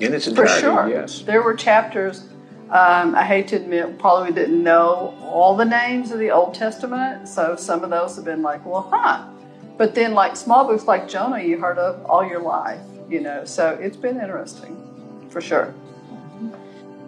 In 0.01 0.15
its 0.15 0.27
entirety, 0.27 0.53
For 0.55 0.61
sure. 0.61 0.89
yes. 0.89 1.21
There 1.21 1.43
were 1.43 1.55
chapters 1.55 2.27
um, 2.73 3.15
I 3.15 3.25
hate 3.25 3.49
to 3.49 3.57
admit, 3.57 3.99
probably 3.99 4.33
didn't 4.33 4.63
know 4.63 5.15
all 5.21 5.55
the 5.55 5.65
names 5.67 6.11
of 6.11 6.19
the 6.19 6.31
Old 6.31 6.55
Testament, 6.55 7.29
so 7.29 7.55
some 7.55 7.85
of 7.85 7.91
those 7.91 8.17
have 8.17 8.25
been 8.25 8.41
like, 8.41 8.65
well, 8.65 8.89
huh. 8.91 9.27
But 9.77 9.95
then, 9.95 10.15
like 10.15 10.37
small 10.37 10.67
books 10.67 10.85
like 10.85 11.07
Jonah, 11.07 11.43
you 11.43 11.59
heard 11.59 11.77
of 11.77 12.03
all 12.07 12.27
your 12.27 12.41
life, 12.41 12.81
you 13.11 13.21
know, 13.21 13.45
so 13.45 13.79
it's 13.79 13.99
been 13.99 14.19
interesting 14.19 15.27
for 15.29 15.43
sure. 15.43 15.75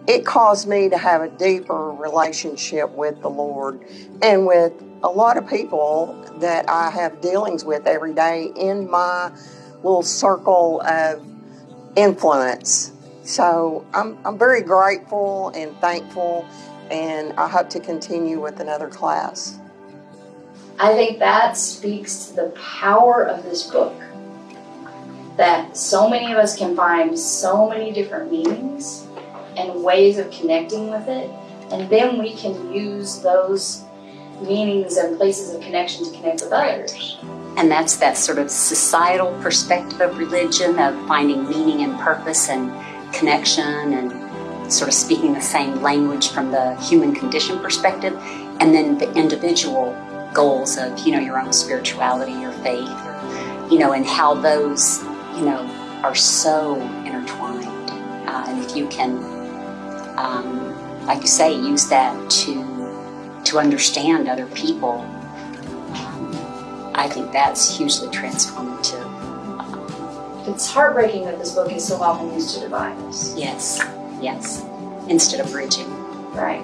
It 0.07 0.23
caused 0.25 0.67
me 0.67 0.89
to 0.89 0.97
have 0.97 1.21
a 1.21 1.29
deeper 1.29 1.91
relationship 1.91 2.91
with 2.91 3.21
the 3.21 3.29
Lord 3.29 3.83
and 4.21 4.45
with 4.45 4.73
a 5.03 5.09
lot 5.09 5.37
of 5.37 5.47
people 5.47 6.15
that 6.39 6.69
I 6.69 6.91
have 6.91 7.21
dealings 7.21 7.65
with 7.65 7.87
every 7.87 8.13
day 8.13 8.51
in 8.55 8.89
my 8.89 9.31
little 9.77 10.03
circle 10.03 10.81
of 10.81 11.25
influence. 11.95 12.91
So 13.23 13.85
I'm, 13.93 14.17
I'm 14.25 14.37
very 14.37 14.61
grateful 14.61 15.49
and 15.55 15.75
thankful, 15.77 16.47
and 16.91 17.33
I 17.33 17.47
hope 17.47 17.71
to 17.71 17.79
continue 17.79 18.39
with 18.39 18.59
another 18.59 18.89
class. 18.89 19.57
I 20.77 20.93
think 20.93 21.19
that 21.19 21.57
speaks 21.57 22.27
to 22.27 22.35
the 22.35 22.49
power 22.49 23.23
of 23.23 23.43
this 23.43 23.63
book. 23.63 23.95
That 25.37 25.75
so 25.75 26.07
many 26.07 26.31
of 26.31 26.37
us 26.37 26.57
can 26.57 26.75
find 26.75 27.17
so 27.17 27.67
many 27.67 27.91
different 27.91 28.31
meanings 28.31 29.04
and 29.57 29.83
ways 29.83 30.17
of 30.17 30.29
connecting 30.31 30.89
with 30.89 31.07
it, 31.07 31.29
and 31.71 31.89
then 31.89 32.17
we 32.17 32.35
can 32.35 32.73
use 32.73 33.19
those 33.19 33.83
meanings 34.41 34.97
and 34.97 35.17
places 35.17 35.53
of 35.53 35.61
connection 35.61 36.05
to 36.05 36.11
connect 36.11 36.41
with 36.41 36.51
others. 36.51 37.17
And 37.57 37.71
that's 37.71 37.95
that 37.97 38.17
sort 38.17 38.37
of 38.37 38.51
societal 38.51 39.31
perspective 39.41 40.01
of 40.01 40.17
religion, 40.17 40.77
of 40.77 41.07
finding 41.07 41.47
meaning 41.47 41.83
and 41.83 41.97
purpose 41.99 42.49
and 42.49 42.71
connection 43.13 43.93
and 43.93 44.71
sort 44.71 44.89
of 44.89 44.93
speaking 44.93 45.33
the 45.33 45.41
same 45.41 45.81
language 45.81 46.29
from 46.29 46.51
the 46.51 46.75
human 46.81 47.13
condition 47.13 47.59
perspective, 47.59 48.13
and 48.59 48.73
then 48.73 48.97
the 48.97 49.11
individual 49.13 49.95
goals 50.33 50.77
of 50.77 50.99
you 50.99 51.13
know 51.13 51.19
your 51.19 51.39
own 51.39 51.53
spirituality, 51.53 52.33
your 52.33 52.51
faith, 52.51 52.89
you 53.71 53.79
know, 53.79 53.93
and 53.93 54.05
how 54.05 54.33
those 54.33 55.01
you 55.35 55.45
know 55.45 55.61
are 56.03 56.15
so 56.15 56.75
intertwined. 57.05 57.65
Uh, 58.27 58.45
and 58.47 58.63
if 58.63 58.75
you 58.75 58.87
can, 58.87 59.34
um, 60.17 61.05
like 61.05 61.21
you 61.21 61.27
say, 61.27 61.53
use 61.53 61.87
that 61.89 62.29
to 62.29 63.41
to 63.45 63.59
understand 63.59 64.27
other 64.27 64.47
people, 64.47 65.01
um, 65.93 66.91
I 66.95 67.07
think 67.07 67.31
that's 67.31 67.77
hugely 67.77 68.07
transformative. 68.07 69.11
It's 70.47 70.67
heartbreaking 70.67 71.25
that 71.25 71.37
this 71.37 71.53
book 71.53 71.71
is 71.71 71.87
so 71.87 72.01
often 72.01 72.33
used 72.33 72.55
to 72.55 72.61
divide 72.61 72.97
us. 73.03 73.35
Yes, 73.37 73.83
yes. 74.21 74.63
Instead 75.07 75.39
of 75.39 75.51
bridging. 75.51 75.89
Right. 76.33 76.61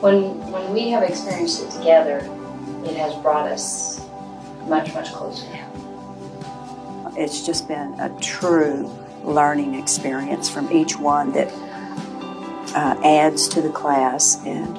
When 0.00 0.38
when 0.50 0.72
we 0.72 0.90
have 0.90 1.02
experienced 1.02 1.62
it 1.62 1.70
together, 1.70 2.18
it 2.84 2.96
has 2.96 3.14
brought 3.22 3.48
us 3.50 4.00
much, 4.66 4.92
much 4.94 5.12
closer. 5.12 5.46
It's 7.16 7.46
just 7.46 7.66
been 7.66 7.98
a 7.98 8.10
true 8.20 8.90
learning 9.24 9.74
experience 9.74 10.48
from 10.48 10.70
each 10.70 10.98
one 10.98 11.32
that 11.32 11.50
uh, 12.74 13.00
adds 13.04 13.48
to 13.48 13.60
the 13.62 13.70
class, 13.70 14.36
and 14.44 14.76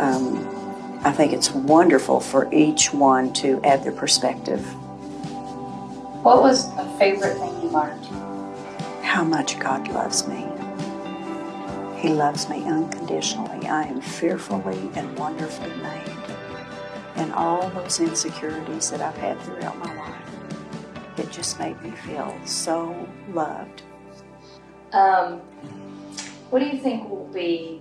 um, 0.00 1.00
I 1.04 1.12
think 1.12 1.32
it's 1.32 1.50
wonderful 1.50 2.20
for 2.20 2.52
each 2.52 2.92
one 2.92 3.32
to 3.34 3.60
add 3.62 3.84
their 3.84 3.92
perspective. 3.92 4.64
What 6.22 6.42
was 6.42 6.66
a 6.76 6.98
favorite 6.98 7.38
thing 7.38 7.62
you 7.62 7.68
learned? 7.68 8.04
How 9.02 9.22
much 9.22 9.58
God 9.58 9.88
loves 9.88 10.26
me. 10.26 10.46
He 11.96 12.10
loves 12.10 12.48
me 12.48 12.64
unconditionally. 12.64 13.66
I 13.66 13.84
am 13.84 14.00
fearfully 14.00 14.90
and 14.94 15.18
wonderfully 15.18 15.74
made. 15.76 16.12
And 17.16 17.32
all 17.32 17.70
those 17.70 18.00
insecurities 18.00 18.90
that 18.90 19.00
I've 19.00 19.16
had 19.16 19.40
throughout 19.40 19.78
my 19.78 19.94
life, 19.96 21.18
it 21.18 21.30
just 21.30 21.58
made 21.58 21.80
me 21.82 21.90
feel 21.92 22.36
so 22.44 23.08
loved. 23.32 23.82
Um, 24.92 25.40
what 26.50 26.60
do 26.60 26.66
you 26.66 26.78
think 26.78 27.08
will 27.08 27.28
be 27.32 27.80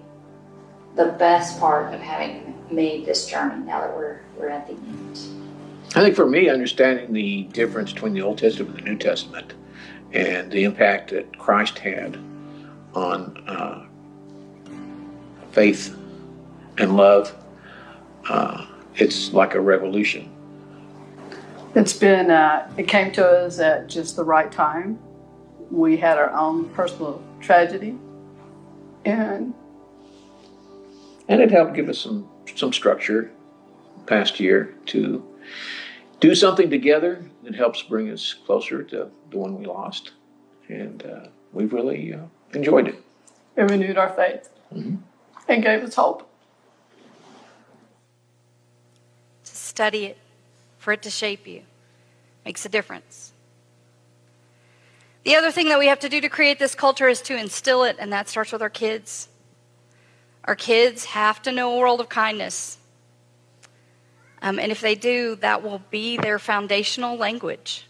the 0.95 1.07
best 1.19 1.59
part 1.59 1.93
of 1.93 2.01
having 2.01 2.63
made 2.71 3.05
this 3.05 3.27
journey 3.27 3.63
now 3.63 3.81
that 3.81 3.95
we're, 3.95 4.21
we're 4.37 4.49
at 4.49 4.67
the 4.67 4.73
end? 4.73 5.19
I 5.95 6.01
think 6.01 6.15
for 6.15 6.27
me, 6.27 6.49
understanding 6.49 7.13
the 7.13 7.43
difference 7.43 7.93
between 7.93 8.13
the 8.13 8.21
Old 8.21 8.37
Testament 8.37 8.77
and 8.77 8.85
the 8.85 8.91
New 8.91 8.97
Testament 8.97 9.53
and 10.11 10.51
the 10.51 10.63
impact 10.63 11.11
that 11.11 11.37
Christ 11.37 11.79
had 11.79 12.17
on 12.93 13.43
uh, 13.47 13.85
faith 15.51 15.97
and 16.77 16.97
love, 16.97 17.33
uh, 18.29 18.65
it's 18.95 19.31
like 19.31 19.55
a 19.55 19.61
revolution. 19.61 20.31
It's 21.75 21.93
been, 21.93 22.31
uh, 22.31 22.71
it 22.77 22.87
came 22.87 23.11
to 23.13 23.25
us 23.25 23.59
at 23.59 23.87
just 23.87 24.15
the 24.15 24.23
right 24.23 24.51
time. 24.51 24.97
We 25.71 25.97
had 25.97 26.17
our 26.17 26.31
own 26.31 26.69
personal 26.69 27.21
tragedy, 27.41 27.97
and 29.05 29.53
And 31.27 31.41
it 31.41 31.51
helped 31.51 31.73
give 31.73 31.89
us 31.89 31.97
some, 31.99 32.27
some 32.55 32.73
structure 32.73 33.31
past 34.05 34.39
year 34.39 34.75
to 34.87 35.23
do 36.19 36.35
something 36.35 36.69
together 36.69 37.23
that 37.43 37.55
helps 37.55 37.81
bring 37.83 38.09
us 38.11 38.33
closer 38.45 38.83
to 38.83 39.09
the 39.31 39.37
one 39.37 39.57
we 39.57 39.65
lost. 39.65 40.11
And 40.67 41.03
uh, 41.05 41.27
we've 41.53 41.73
really 41.73 42.13
uh, 42.13 42.19
enjoyed 42.53 42.87
it. 42.87 42.95
it 43.55 43.61
renewed 43.63 43.97
our 43.97 44.09
faith 44.09 44.49
Mhm. 44.73 44.97
and 45.47 45.63
gave 45.63 45.83
us 45.83 45.95
hope. 45.95 46.27
To 49.45 49.55
study 49.55 50.05
it, 50.05 50.17
for 50.77 50.93
it 50.93 51.01
to 51.03 51.09
shape 51.11 51.47
you, 51.47 51.61
makes 52.45 52.65
a 52.65 52.69
difference. 52.69 53.31
The 55.25 55.35
other 55.35 55.51
thing 55.51 55.69
that 55.69 55.79
we 55.79 55.87
have 55.87 55.99
to 56.01 56.09
do 56.09 56.21
to 56.21 56.29
create 56.29 56.59
this 56.59 56.75
culture 56.75 57.07
is 57.07 57.19
to 57.23 57.35
instill 57.35 57.83
it, 57.83 57.95
and 57.97 58.13
that 58.13 58.29
starts 58.29 58.51
with 58.51 58.61
our 58.61 58.69
kids. 58.69 59.27
Our 60.43 60.55
kids 60.55 61.05
have 61.05 61.41
to 61.41 61.51
know 61.51 61.73
a 61.73 61.79
world 61.79 61.99
of 61.99 62.09
kindness. 62.09 62.77
Um, 64.43 64.59
and 64.59 64.71
if 64.71 64.81
they 64.81 64.93
do, 64.93 65.35
that 65.37 65.63
will 65.63 65.81
be 65.89 66.17
their 66.17 66.37
foundational 66.37 67.17
language. 67.17 67.87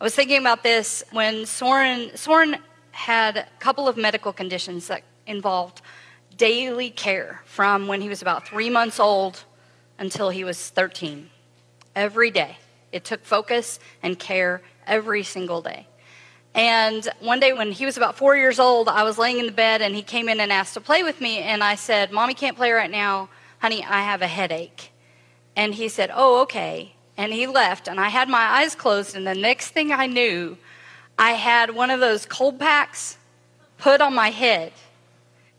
I 0.00 0.04
was 0.04 0.16
thinking 0.16 0.38
about 0.38 0.64
this 0.64 1.04
when 1.12 1.46
Soren, 1.46 2.16
Soren 2.16 2.56
had 2.90 3.36
a 3.36 3.46
couple 3.60 3.86
of 3.86 3.96
medical 3.96 4.32
conditions 4.32 4.88
that 4.88 5.04
involved 5.28 5.80
daily 6.36 6.90
care 6.90 7.40
from 7.44 7.86
when 7.86 8.00
he 8.00 8.08
was 8.08 8.20
about 8.20 8.48
three 8.48 8.68
months 8.68 8.98
old 8.98 9.44
until 9.96 10.28
he 10.30 10.42
was 10.42 10.70
13. 10.70 11.30
Every 11.94 12.32
day. 12.32 12.56
It 12.90 13.04
took 13.04 13.24
focus 13.24 13.78
and 14.02 14.18
care 14.18 14.60
every 14.88 15.22
single 15.22 15.62
day. 15.62 15.86
And 16.54 17.08
one 17.20 17.40
day 17.40 17.52
when 17.52 17.72
he 17.72 17.86
was 17.86 17.96
about 17.96 18.16
four 18.16 18.36
years 18.36 18.58
old, 18.58 18.88
I 18.88 19.04
was 19.04 19.16
laying 19.16 19.38
in 19.38 19.46
the 19.46 19.52
bed 19.52 19.80
and 19.80 19.94
he 19.94 20.02
came 20.02 20.28
in 20.28 20.38
and 20.38 20.52
asked 20.52 20.74
to 20.74 20.80
play 20.80 21.02
with 21.02 21.20
me. 21.20 21.38
And 21.38 21.64
I 21.64 21.76
said, 21.76 22.12
Mommy 22.12 22.34
can't 22.34 22.56
play 22.56 22.72
right 22.72 22.90
now. 22.90 23.30
Honey, 23.58 23.84
I 23.84 24.02
have 24.02 24.20
a 24.20 24.26
headache. 24.26 24.90
And 25.56 25.74
he 25.74 25.88
said, 25.88 26.10
Oh, 26.12 26.42
okay. 26.42 26.94
And 27.16 27.32
he 27.32 27.46
left. 27.46 27.88
And 27.88 27.98
I 27.98 28.08
had 28.08 28.28
my 28.28 28.42
eyes 28.42 28.74
closed. 28.74 29.16
And 29.16 29.26
the 29.26 29.34
next 29.34 29.70
thing 29.70 29.92
I 29.92 30.06
knew, 30.06 30.58
I 31.18 31.32
had 31.32 31.74
one 31.74 31.90
of 31.90 32.00
those 32.00 32.26
cold 32.26 32.58
packs 32.58 33.16
put 33.78 34.00
on 34.00 34.14
my 34.14 34.30
head. 34.30 34.72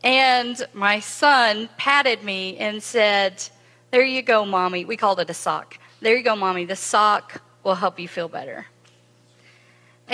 And 0.04 0.62
my 0.74 1.00
son 1.00 1.68
patted 1.76 2.22
me 2.22 2.56
and 2.58 2.82
said, 2.82 3.42
There 3.90 4.04
you 4.04 4.22
go, 4.22 4.44
mommy. 4.44 4.84
We 4.84 4.96
called 4.96 5.18
it 5.18 5.30
a 5.30 5.34
sock. 5.34 5.78
There 6.00 6.16
you 6.16 6.22
go, 6.22 6.36
mommy. 6.36 6.66
The 6.66 6.76
sock 6.76 7.42
will 7.64 7.74
help 7.74 7.98
you 7.98 8.06
feel 8.06 8.28
better. 8.28 8.66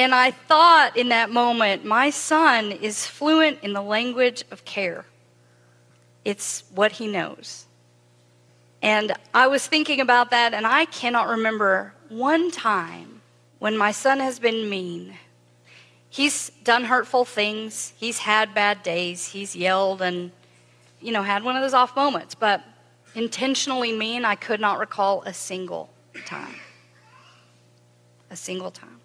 And 0.00 0.14
I 0.14 0.30
thought 0.30 0.96
in 0.96 1.10
that 1.10 1.28
moment, 1.28 1.84
my 1.84 2.08
son 2.08 2.72
is 2.72 3.06
fluent 3.06 3.58
in 3.62 3.74
the 3.74 3.82
language 3.82 4.44
of 4.50 4.64
care. 4.64 5.04
It's 6.24 6.64
what 6.74 6.92
he 6.92 7.06
knows. 7.06 7.66
And 8.80 9.12
I 9.34 9.46
was 9.48 9.66
thinking 9.66 10.00
about 10.00 10.30
that, 10.30 10.54
and 10.54 10.66
I 10.66 10.86
cannot 10.86 11.28
remember 11.28 11.92
one 12.08 12.50
time 12.50 13.20
when 13.58 13.76
my 13.76 13.92
son 13.92 14.20
has 14.20 14.38
been 14.38 14.70
mean. 14.70 15.18
He's 16.08 16.48
done 16.64 16.84
hurtful 16.84 17.26
things, 17.26 17.92
he's 17.98 18.20
had 18.20 18.54
bad 18.54 18.82
days, 18.82 19.26
he's 19.26 19.54
yelled 19.54 20.00
and, 20.00 20.32
you 21.02 21.12
know, 21.12 21.22
had 21.22 21.44
one 21.44 21.56
of 21.56 21.62
those 21.62 21.74
off 21.74 21.94
moments, 21.94 22.34
but 22.34 22.64
intentionally 23.14 23.92
mean, 23.92 24.24
I 24.24 24.34
could 24.34 24.60
not 24.60 24.78
recall 24.78 25.20
a 25.24 25.34
single 25.34 25.90
time. 26.24 26.54
A 28.30 28.36
single 28.36 28.70
time. 28.70 28.99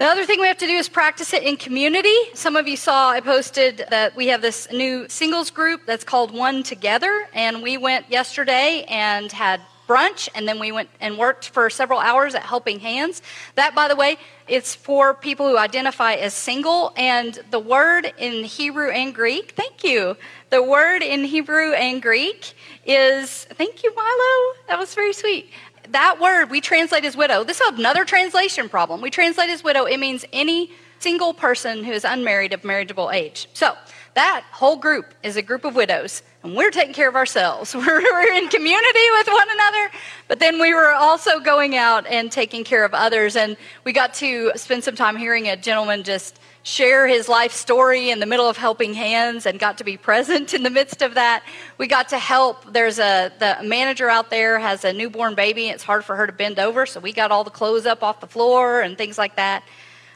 The 0.00 0.06
other 0.06 0.24
thing 0.24 0.40
we 0.40 0.46
have 0.46 0.56
to 0.56 0.66
do 0.66 0.72
is 0.78 0.88
practice 0.88 1.34
it 1.34 1.42
in 1.42 1.58
community. 1.58 2.16
Some 2.32 2.56
of 2.56 2.66
you 2.66 2.78
saw 2.78 3.10
I 3.10 3.20
posted 3.20 3.84
that 3.90 4.16
we 4.16 4.28
have 4.28 4.40
this 4.40 4.66
new 4.72 5.06
singles 5.10 5.50
group 5.50 5.82
that's 5.84 6.04
called 6.04 6.32
One 6.32 6.62
Together, 6.62 7.28
and 7.34 7.62
we 7.62 7.76
went 7.76 8.10
yesterday 8.10 8.86
and 8.88 9.30
had 9.30 9.60
brunch, 9.86 10.30
and 10.34 10.48
then 10.48 10.58
we 10.58 10.72
went 10.72 10.88
and 11.02 11.18
worked 11.18 11.50
for 11.50 11.68
several 11.68 11.98
hours 11.98 12.34
at 12.34 12.40
Helping 12.40 12.80
Hands. 12.80 13.20
That, 13.56 13.74
by 13.74 13.88
the 13.88 13.96
way, 13.96 14.16
it's 14.48 14.74
for 14.74 15.12
people 15.12 15.46
who 15.46 15.58
identify 15.58 16.14
as 16.14 16.32
single, 16.32 16.94
and 16.96 17.38
the 17.50 17.60
word 17.60 18.10
in 18.16 18.44
Hebrew 18.44 18.88
and 18.90 19.14
Greek, 19.14 19.52
thank 19.54 19.84
you. 19.84 20.16
The 20.48 20.62
word 20.62 21.02
in 21.02 21.24
Hebrew 21.24 21.72
and 21.74 22.00
Greek 22.00 22.54
is, 22.86 23.44
thank 23.50 23.82
you, 23.82 23.94
Milo. 23.94 24.54
That 24.68 24.78
was 24.78 24.94
very 24.94 25.12
sweet 25.12 25.50
that 25.92 26.20
word 26.20 26.50
we 26.50 26.60
translate 26.60 27.04
as 27.04 27.16
widow. 27.16 27.44
This 27.44 27.60
is 27.60 27.78
another 27.78 28.04
translation 28.04 28.68
problem. 28.68 29.00
We 29.00 29.10
translate 29.10 29.50
as 29.50 29.64
widow, 29.64 29.84
it 29.84 29.98
means 29.98 30.24
any 30.32 30.72
single 30.98 31.32
person 31.32 31.84
who 31.84 31.92
is 31.92 32.04
unmarried 32.04 32.52
of 32.52 32.62
marriageable 32.62 33.10
age. 33.10 33.48
So 33.54 33.74
that 34.14 34.44
whole 34.50 34.76
group 34.76 35.14
is 35.22 35.36
a 35.36 35.42
group 35.42 35.64
of 35.64 35.74
widows, 35.74 36.22
and 36.42 36.56
we're 36.56 36.70
taking 36.70 36.94
care 36.94 37.08
of 37.08 37.16
ourselves. 37.16 37.74
We're, 37.80 37.84
we're 37.84 38.32
in 38.32 38.48
community 38.48 39.10
with 39.12 39.26
one 39.28 39.48
another, 39.50 39.90
but 40.26 40.38
then 40.38 40.58
we 40.58 40.72
were 40.72 40.92
also 40.92 41.38
going 41.40 41.76
out 41.76 42.06
and 42.06 42.32
taking 42.32 42.64
care 42.64 42.84
of 42.84 42.94
others. 42.94 43.36
And 43.36 43.56
we 43.84 43.92
got 43.92 44.14
to 44.14 44.52
spend 44.56 44.84
some 44.84 44.96
time 44.96 45.16
hearing 45.16 45.48
a 45.48 45.56
gentleman 45.56 46.02
just 46.02 46.40
share 46.62 47.06
his 47.06 47.28
life 47.28 47.52
story 47.52 48.10
in 48.10 48.20
the 48.20 48.26
middle 48.26 48.48
of 48.48 48.56
helping 48.56 48.94
hands 48.94 49.46
and 49.46 49.58
got 49.58 49.78
to 49.78 49.84
be 49.84 49.96
present 50.08 50.54
in 50.54 50.62
the 50.62 50.70
midst 50.70 51.02
of 51.02 51.14
that. 51.14 51.42
We 51.78 51.86
got 51.86 52.08
to 52.10 52.18
help. 52.18 52.72
There's 52.72 52.98
a 52.98 53.32
the 53.38 53.58
manager 53.62 54.08
out 54.08 54.30
there 54.30 54.58
has 54.58 54.84
a 54.84 54.92
newborn 54.92 55.34
baby. 55.34 55.68
It's 55.68 55.84
hard 55.84 56.04
for 56.04 56.16
her 56.16 56.26
to 56.26 56.32
bend 56.32 56.58
over, 56.58 56.86
so 56.86 57.00
we 57.00 57.12
got 57.12 57.30
all 57.30 57.44
the 57.44 57.50
clothes 57.50 57.86
up 57.86 58.02
off 58.02 58.20
the 58.20 58.26
floor 58.26 58.80
and 58.80 58.96
things 58.96 59.18
like 59.18 59.36
that. 59.36 59.62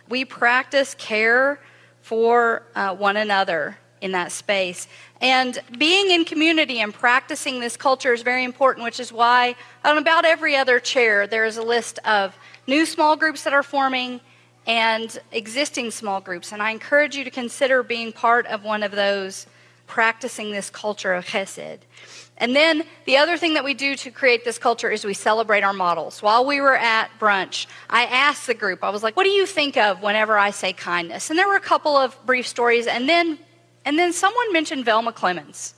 We 0.09 0.25
practice 0.25 0.95
care 0.95 1.61
for 2.03 2.63
uh, 2.75 2.95
one 2.95 3.17
another 3.17 3.79
in 4.05 4.13
that 4.13 4.31
space. 4.31 4.87
And 5.25 5.59
being 5.79 6.11
in 6.11 6.27
community 6.27 6.81
and 6.81 6.93
practicing 6.93 7.59
this 7.59 7.79
culture 7.79 8.13
is 8.13 8.21
very 8.21 8.45
important, 8.45 8.85
which 8.85 9.01
is 9.01 9.11
why 9.11 9.57
on 9.83 9.97
about 9.97 10.27
every 10.27 10.55
other 10.55 10.79
chair 10.79 11.27
there 11.27 11.47
is 11.47 11.57
a 11.57 11.63
list 11.63 11.99
of 12.05 12.37
new 12.67 12.85
small 12.85 13.17
groups 13.17 13.43
that 13.45 13.55
are 13.55 13.63
forming 13.63 14.21
and 14.67 15.19
existing 15.33 15.93
small 15.93 16.21
groups. 16.21 16.53
And 16.53 16.63
I 16.63 16.73
encourage 16.73 17.17
you 17.17 17.25
to 17.25 17.31
consider 17.31 17.83
being 17.83 18.13
part 18.13 18.45
of 18.49 18.65
one 18.65 18.83
of 18.83 18.93
those, 18.93 19.47
practicing 19.87 20.51
this 20.51 20.69
culture 20.69 21.15
of 21.15 21.25
chesed. 21.25 21.79
And 22.37 22.55
then 22.55 22.83
the 23.07 23.17
other 23.17 23.39
thing 23.39 23.55
that 23.55 23.65
we 23.65 23.73
do 23.73 23.97
to 23.97 24.11
create 24.11 24.45
this 24.45 24.59
culture 24.59 24.91
is 24.91 25.07
we 25.07 25.15
celebrate 25.15 25.65
our 25.65 25.73
models. 25.73 26.21
While 26.21 26.45
we 26.45 26.61
were 26.61 26.77
at 26.77 27.09
brunch, 27.19 27.67
I 27.89 28.05
asked 28.05 28.47
the 28.47 28.53
group, 28.53 28.85
I 28.85 28.91
was 28.91 29.03
like, 29.03 29.17
what 29.17 29.25
do 29.25 29.31
you 29.31 29.47
think 29.47 29.79
of 29.79 30.03
whenever 30.03 30.37
I 30.37 30.51
say 30.51 30.75
kindness? 30.75 31.31
And 31.31 31.39
there 31.39 31.49
were 31.49 31.57
a 31.57 31.61
couple 31.61 31.97
of 31.97 32.15
brief 32.27 32.47
stories, 32.47 32.87
and 32.87 33.09
then 33.09 33.39
and 33.85 33.99
then 33.99 34.13
someone 34.13 34.53
mentioned 34.53 34.85
Velma 34.85 35.13
Clemens. 35.13 35.75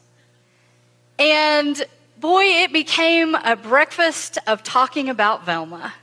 And 1.18 1.84
boy, 2.18 2.44
it 2.44 2.72
became 2.72 3.34
a 3.34 3.56
breakfast 3.56 4.38
of 4.46 4.62
talking 4.62 5.08
about 5.08 5.44
Velma 5.44 5.94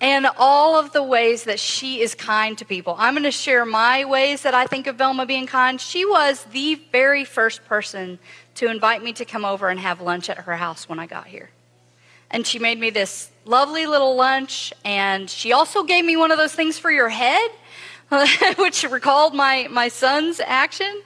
and 0.00 0.26
all 0.38 0.78
of 0.78 0.92
the 0.92 1.02
ways 1.02 1.44
that 1.44 1.60
she 1.60 2.00
is 2.00 2.14
kind 2.14 2.56
to 2.58 2.64
people. 2.64 2.94
I'm 2.98 3.14
going 3.14 3.24
to 3.24 3.30
share 3.30 3.66
my 3.66 4.04
ways 4.04 4.42
that 4.42 4.54
I 4.54 4.66
think 4.66 4.86
of 4.86 4.96
Velma 4.96 5.26
being 5.26 5.46
kind. 5.46 5.80
She 5.80 6.06
was 6.06 6.42
the 6.44 6.76
very 6.90 7.24
first 7.24 7.64
person 7.66 8.18
to 8.54 8.70
invite 8.70 9.02
me 9.02 9.12
to 9.14 9.24
come 9.24 9.44
over 9.44 9.68
and 9.68 9.78
have 9.78 10.00
lunch 10.00 10.30
at 10.30 10.38
her 10.38 10.56
house 10.56 10.88
when 10.88 10.98
I 10.98 11.06
got 11.06 11.26
here. 11.26 11.50
And 12.30 12.46
she 12.46 12.58
made 12.58 12.78
me 12.78 12.90
this 12.90 13.30
lovely 13.44 13.86
little 13.86 14.16
lunch, 14.16 14.72
and 14.84 15.28
she 15.28 15.52
also 15.52 15.82
gave 15.82 16.04
me 16.04 16.16
one 16.16 16.30
of 16.30 16.38
those 16.38 16.54
things 16.54 16.78
for 16.78 16.90
your 16.90 17.08
head, 17.08 17.50
which 18.58 18.82
recalled 18.84 19.34
my, 19.34 19.68
my 19.70 19.88
son's 19.88 20.40
action. 20.40 21.02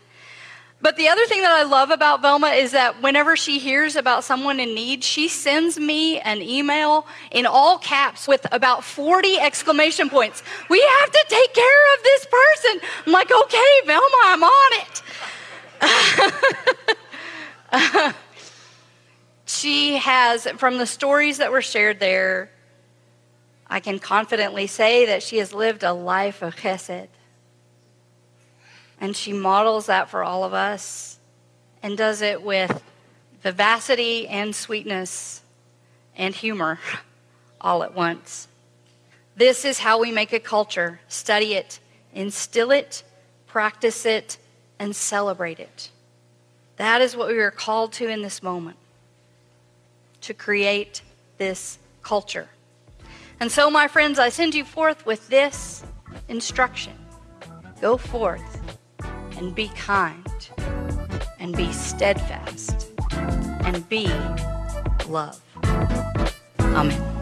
But 0.80 0.96
the 0.96 1.08
other 1.08 1.24
thing 1.26 1.40
that 1.42 1.52
I 1.52 1.62
love 1.62 1.90
about 1.90 2.20
Velma 2.20 2.48
is 2.48 2.72
that 2.72 3.00
whenever 3.02 3.36
she 3.36 3.58
hears 3.58 3.96
about 3.96 4.22
someone 4.22 4.60
in 4.60 4.74
need, 4.74 5.02
she 5.02 5.28
sends 5.28 5.78
me 5.78 6.20
an 6.20 6.42
email 6.42 7.06
in 7.30 7.46
all 7.46 7.78
caps 7.78 8.28
with 8.28 8.46
about 8.52 8.84
40 8.84 9.38
exclamation 9.38 10.10
points. 10.10 10.42
We 10.68 10.80
have 11.00 11.10
to 11.10 11.24
take 11.28 11.54
care 11.54 11.94
of 11.94 12.02
this 12.02 12.26
person. 12.26 12.80
I'm 13.06 13.12
like, 13.12 13.30
okay, 13.32 13.80
Velma, 13.86 14.20
I'm 14.24 14.42
on 14.42 14.72
it. 17.72 18.14
she 19.46 19.96
has, 19.96 20.46
from 20.58 20.76
the 20.76 20.86
stories 20.86 21.38
that 21.38 21.50
were 21.50 21.62
shared 21.62 21.98
there, 21.98 22.50
I 23.74 23.80
can 23.80 23.98
confidently 23.98 24.68
say 24.68 25.06
that 25.06 25.20
she 25.20 25.38
has 25.38 25.52
lived 25.52 25.82
a 25.82 25.92
life 25.92 26.42
of 26.42 26.54
chesed. 26.54 27.08
And 29.00 29.16
she 29.16 29.32
models 29.32 29.86
that 29.86 30.08
for 30.08 30.22
all 30.22 30.44
of 30.44 30.54
us 30.54 31.18
and 31.82 31.98
does 31.98 32.22
it 32.22 32.40
with 32.40 32.84
vivacity 33.42 34.28
and 34.28 34.54
sweetness 34.54 35.42
and 36.16 36.36
humor 36.36 36.78
all 37.60 37.82
at 37.82 37.96
once. 37.96 38.46
This 39.34 39.64
is 39.64 39.80
how 39.80 39.98
we 39.98 40.12
make 40.12 40.32
a 40.32 40.38
culture 40.38 41.00
study 41.08 41.54
it, 41.54 41.80
instill 42.12 42.70
it, 42.70 43.02
practice 43.48 44.06
it, 44.06 44.38
and 44.78 44.94
celebrate 44.94 45.58
it. 45.58 45.90
That 46.76 47.02
is 47.02 47.16
what 47.16 47.26
we 47.26 47.40
are 47.40 47.50
called 47.50 47.92
to 47.94 48.06
in 48.06 48.22
this 48.22 48.40
moment 48.40 48.76
to 50.20 50.32
create 50.32 51.02
this 51.38 51.80
culture. 52.04 52.50
And 53.40 53.50
so, 53.50 53.70
my 53.70 53.88
friends, 53.88 54.18
I 54.18 54.28
send 54.28 54.54
you 54.54 54.64
forth 54.64 55.04
with 55.06 55.28
this 55.28 55.84
instruction 56.28 56.94
go 57.80 57.96
forth 57.98 58.62
and 59.36 59.54
be 59.54 59.68
kind 59.76 60.48
and 61.38 61.54
be 61.54 61.70
steadfast 61.72 62.90
and 63.12 63.86
be 63.88 64.06
love. 65.06 65.40
Amen. 66.60 67.14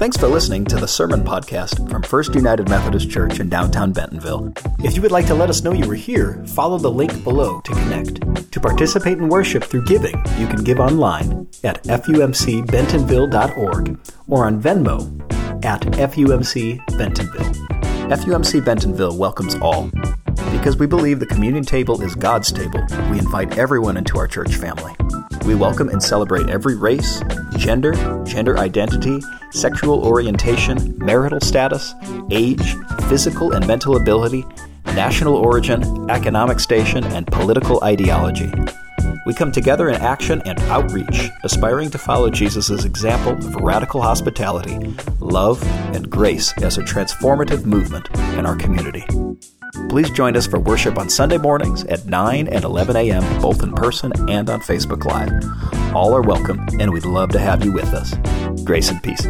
Thanks 0.00 0.16
for 0.16 0.28
listening 0.28 0.64
to 0.64 0.76
the 0.76 0.88
Sermon 0.88 1.22
Podcast 1.22 1.90
from 1.90 2.02
First 2.02 2.34
United 2.34 2.70
Methodist 2.70 3.10
Church 3.10 3.38
in 3.38 3.50
downtown 3.50 3.92
Bentonville. 3.92 4.50
If 4.78 4.96
you 4.96 5.02
would 5.02 5.12
like 5.12 5.26
to 5.26 5.34
let 5.34 5.50
us 5.50 5.62
know 5.62 5.74
you 5.74 5.86
were 5.86 5.94
here, 5.94 6.42
follow 6.46 6.78
the 6.78 6.90
link 6.90 7.22
below 7.22 7.60
to 7.60 7.72
connect. 7.72 8.50
To 8.50 8.60
participate 8.60 9.18
in 9.18 9.28
worship 9.28 9.62
through 9.62 9.84
giving, 9.84 10.16
you 10.38 10.46
can 10.46 10.64
give 10.64 10.80
online 10.80 11.46
at 11.64 11.84
fumcbentonville.org 11.84 13.98
or 14.26 14.46
on 14.46 14.62
Venmo 14.62 15.64
at 15.66 15.82
FUMC 15.82 16.78
Bentonville. 16.96 17.52
FUMC 18.08 18.64
Bentonville 18.64 19.18
welcomes 19.18 19.54
all. 19.56 19.90
Because 20.50 20.78
we 20.78 20.86
believe 20.86 21.20
the 21.20 21.26
communion 21.26 21.66
table 21.66 22.00
is 22.00 22.14
God's 22.14 22.50
table, 22.50 22.82
we 23.10 23.18
invite 23.18 23.58
everyone 23.58 23.98
into 23.98 24.16
our 24.16 24.26
church 24.26 24.54
family. 24.54 24.94
We 25.44 25.54
welcome 25.54 25.88
and 25.88 26.02
celebrate 26.02 26.48
every 26.48 26.76
race, 26.76 27.22
gender, 27.56 27.92
gender 28.24 28.58
identity, 28.58 29.20
sexual 29.50 30.04
orientation, 30.04 30.96
marital 30.98 31.40
status, 31.40 31.94
age, 32.30 32.76
physical 33.08 33.52
and 33.52 33.66
mental 33.66 33.96
ability, 33.96 34.44
national 34.86 35.34
origin, 35.34 36.10
economic 36.10 36.60
station, 36.60 37.04
and 37.04 37.26
political 37.26 37.82
ideology. 37.82 38.52
We 39.26 39.34
come 39.34 39.52
together 39.52 39.88
in 39.88 39.96
action 39.96 40.42
and 40.44 40.58
outreach, 40.62 41.30
aspiring 41.42 41.90
to 41.90 41.98
follow 41.98 42.30
Jesus' 42.30 42.84
example 42.84 43.32
of 43.32 43.54
radical 43.56 44.02
hospitality, 44.02 44.78
love, 45.20 45.62
and 45.94 46.08
grace 46.10 46.52
as 46.62 46.78
a 46.78 46.82
transformative 46.82 47.64
movement 47.64 48.08
in 48.38 48.46
our 48.46 48.56
community. 48.56 49.04
Please 49.90 50.08
join 50.10 50.36
us 50.36 50.46
for 50.46 50.60
worship 50.60 50.98
on 50.98 51.10
Sunday 51.10 51.36
mornings 51.36 51.82
at 51.86 52.06
9 52.06 52.46
and 52.46 52.64
11 52.64 52.94
a.m., 52.94 53.42
both 53.42 53.60
in 53.60 53.72
person 53.72 54.12
and 54.30 54.48
on 54.48 54.60
Facebook 54.60 55.04
Live. 55.04 55.32
All 55.96 56.14
are 56.14 56.22
welcome, 56.22 56.64
and 56.78 56.92
we'd 56.92 57.04
love 57.04 57.30
to 57.30 57.40
have 57.40 57.64
you 57.64 57.72
with 57.72 57.92
us. 57.92 58.14
Grace 58.62 58.88
and 58.88 59.02
peace. 59.02 59.26